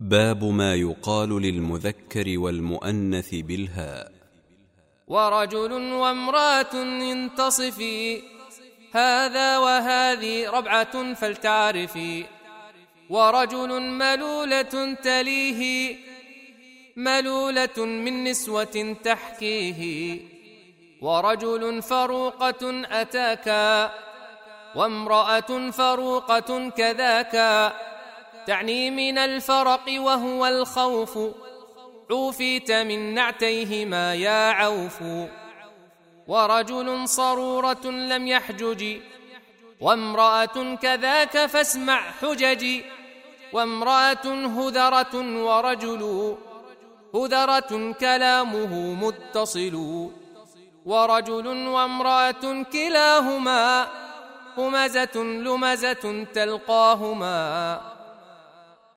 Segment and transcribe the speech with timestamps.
[0.00, 4.12] باب ما يقال للمذكر والمؤنث بالهاء.
[5.08, 6.74] ورجل وامرأة
[7.10, 8.22] ينتصفي
[8.92, 12.24] هذا وهذه ربعة فلتعرفي.
[13.10, 15.96] ورجل ملولة تليه
[16.96, 20.20] ملولة من نسوة تحكيه.
[21.00, 23.90] ورجل فروقة اتاكا
[24.74, 27.72] وامرأة فروقة كذاكا
[28.46, 31.18] تعني من الفرق وهو الخوف.
[32.10, 35.02] عوفيت من نعتيهما يا عوف.
[36.26, 38.96] ورجل صرورة لم يحجج.
[39.80, 42.84] وامرأة كذاك فاسمع حججي
[43.52, 46.36] وامرأة هذرة ورجل.
[47.14, 50.08] هذرة كلامه متصل.
[50.86, 53.86] ورجل وامرأة كلاهما.
[54.58, 57.80] همزة لمزة تلقاهما.